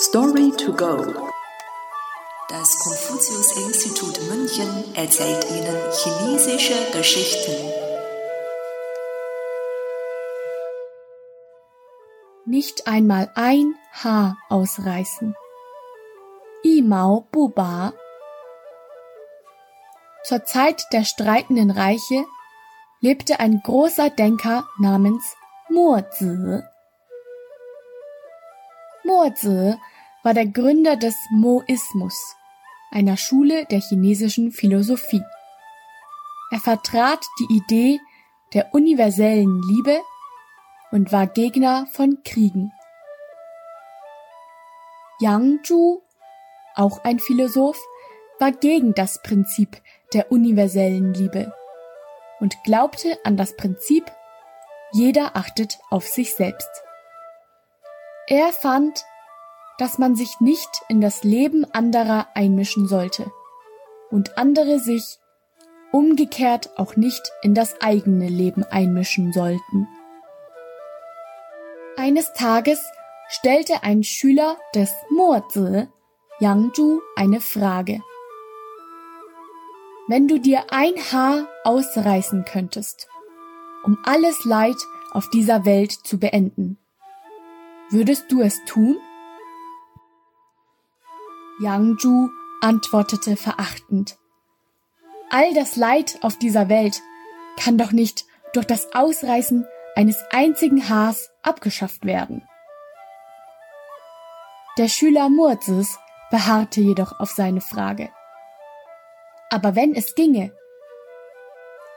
Story 0.00 0.52
to 0.52 0.72
go. 0.72 0.96
Das 2.48 2.78
Konfuzius-Institut 2.78 4.20
München 4.30 4.94
erzählt 4.94 5.44
Ihnen 5.50 5.76
chinesische 5.90 6.92
Geschichten. 6.92 7.50
Nicht 12.46 12.86
einmal 12.86 13.32
ein 13.34 13.74
Haar 13.90 14.38
ausreißen. 14.48 15.34
Imao 16.62 17.26
Buba. 17.32 17.92
Zur 20.22 20.44
Zeit 20.44 20.84
der 20.92 21.02
streitenden 21.02 21.72
Reiche 21.72 22.24
lebte 23.00 23.40
ein 23.40 23.62
großer 23.64 24.10
Denker 24.10 24.68
namens 24.78 25.34
Mo 25.68 26.00
Zi. 26.12 26.62
Mo 29.08 29.24
war 30.22 30.34
der 30.34 30.44
Gründer 30.44 30.96
des 30.96 31.16
Moismus, 31.30 32.36
einer 32.90 33.16
Schule 33.16 33.64
der 33.64 33.80
chinesischen 33.80 34.52
Philosophie. 34.52 35.22
Er 36.50 36.60
vertrat 36.60 37.24
die 37.40 37.56
Idee 37.56 38.00
der 38.52 38.74
universellen 38.74 39.62
Liebe 39.62 39.98
und 40.90 41.10
war 41.10 41.26
Gegner 41.26 41.86
von 41.92 42.18
Kriegen. 42.22 42.70
Yang 45.20 45.60
Zhu, 45.64 46.02
auch 46.74 47.02
ein 47.02 47.18
Philosoph, 47.18 47.80
war 48.38 48.52
gegen 48.52 48.92
das 48.92 49.22
Prinzip 49.22 49.80
der 50.12 50.30
universellen 50.30 51.14
Liebe 51.14 51.50
und 52.40 52.62
glaubte 52.62 53.16
an 53.24 53.38
das 53.38 53.56
Prinzip, 53.56 54.04
jeder 54.92 55.34
achtet 55.34 55.78
auf 55.88 56.06
sich 56.06 56.34
selbst. 56.34 56.68
Er 58.30 58.52
fand, 58.52 59.06
dass 59.78 59.96
man 59.96 60.14
sich 60.14 60.38
nicht 60.38 60.68
in 60.88 61.00
das 61.00 61.24
Leben 61.24 61.64
anderer 61.72 62.26
einmischen 62.34 62.86
sollte 62.86 63.32
und 64.10 64.36
andere 64.36 64.80
sich 64.80 65.18
umgekehrt 65.92 66.78
auch 66.78 66.94
nicht 66.94 67.32
in 67.40 67.54
das 67.54 67.80
eigene 67.80 68.28
Leben 68.28 68.64
einmischen 68.64 69.32
sollten. 69.32 69.88
Eines 71.96 72.34
Tages 72.34 72.78
stellte 73.30 73.82
ein 73.82 74.04
Schüler 74.04 74.58
des 74.74 74.92
Mozi 75.08 75.88
Yang 76.38 76.74
Zhu 76.74 77.00
eine 77.16 77.40
Frage. 77.40 78.02
Wenn 80.06 80.28
du 80.28 80.38
dir 80.38 80.66
ein 80.70 80.94
Haar 81.12 81.48
ausreißen 81.64 82.44
könntest, 82.44 83.08
um 83.84 83.96
alles 84.04 84.44
Leid 84.44 84.76
auf 85.12 85.30
dieser 85.30 85.64
Welt 85.64 85.92
zu 85.92 86.18
beenden, 86.18 86.78
würdest 87.90 88.30
du 88.30 88.40
es 88.42 88.64
tun? 88.64 88.98
Yang 91.60 91.98
Zhu 91.98 92.28
antwortete 92.60 93.36
verachtend. 93.36 94.18
All 95.30 95.52
das 95.54 95.76
Leid 95.76 96.18
auf 96.22 96.38
dieser 96.38 96.68
Welt 96.68 97.00
kann 97.58 97.78
doch 97.78 97.92
nicht 97.92 98.24
durch 98.52 98.66
das 98.66 98.94
Ausreißen 98.94 99.66
eines 99.96 100.22
einzigen 100.30 100.88
Haars 100.88 101.30
abgeschafft 101.42 102.04
werden. 102.04 102.46
Der 104.78 104.88
Schüler 104.88 105.28
Murzes 105.28 105.98
beharrte 106.30 106.80
jedoch 106.80 107.18
auf 107.18 107.30
seine 107.30 107.60
Frage. 107.60 108.10
Aber 109.50 109.74
wenn 109.74 109.94
es 109.94 110.14
ginge, 110.14 110.52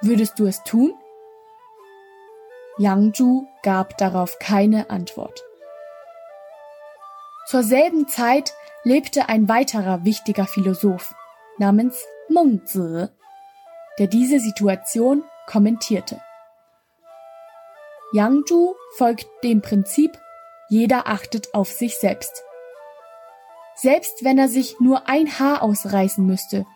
würdest 0.00 0.38
du 0.38 0.46
es 0.46 0.62
tun? 0.62 0.94
Yang 2.78 3.14
Zhu 3.14 3.46
gab 3.62 3.98
darauf 3.98 4.38
keine 4.38 4.90
Antwort. 4.90 5.47
Zur 7.48 7.62
selben 7.62 8.06
Zeit 8.08 8.52
lebte 8.84 9.30
ein 9.30 9.48
weiterer 9.48 10.04
wichtiger 10.04 10.46
Philosoph 10.46 11.14
namens 11.56 12.04
Meng 12.28 12.66
Zi, 12.66 13.06
der 13.98 14.06
diese 14.06 14.38
Situation 14.38 15.24
kommentierte. 15.46 16.20
Yang 18.12 18.44
Zhu 18.44 18.74
folgt 18.98 19.26
dem 19.42 19.62
Prinzip, 19.62 20.18
jeder 20.68 21.06
achtet 21.06 21.54
auf 21.54 21.70
sich 21.70 21.96
selbst. 21.96 22.44
Selbst 23.76 24.24
wenn 24.24 24.36
er 24.36 24.48
sich 24.48 24.78
nur 24.78 25.08
ein 25.08 25.38
Haar 25.38 25.62
ausreißen 25.62 26.26
müsste, 26.26 26.66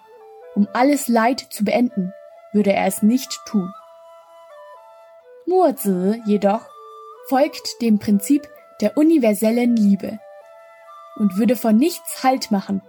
um 0.54 0.66
alles 0.72 1.06
Leid 1.06 1.40
zu 1.50 1.64
beenden, 1.64 2.14
würde 2.54 2.72
er 2.72 2.86
es 2.86 3.02
nicht 3.02 3.38
tun. 3.44 3.70
Mo 5.44 5.70
Zi 5.72 6.22
jedoch 6.24 6.66
folgt 7.28 7.82
dem 7.82 7.98
Prinzip 7.98 8.48
der 8.80 8.96
universellen 8.96 9.76
Liebe 9.76 10.18
und 11.16 11.36
würde 11.36 11.56
vor 11.56 11.72
nichts 11.72 12.22
Halt 12.22 12.50
machen, 12.50 12.82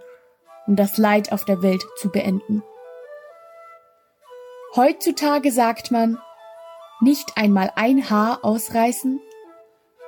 um 0.66 0.76
das 0.76 0.96
Leid 0.98 1.32
auf 1.32 1.44
der 1.44 1.62
Welt 1.62 1.84
zu 1.96 2.10
beenden. 2.10 2.62
Heutzutage 4.76 5.52
sagt 5.52 5.90
man, 5.90 6.18
nicht 7.00 7.36
einmal 7.36 7.70
ein 7.76 8.10
Haar 8.10 8.40
ausreißen, 8.42 9.20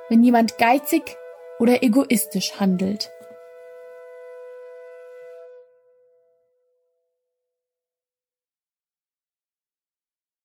wenn 0.09 0.23
jemand 0.23 0.57
geizig 0.57 1.17
oder 1.59 1.83
egoistisch 1.83 2.59
handelt. 2.59 3.09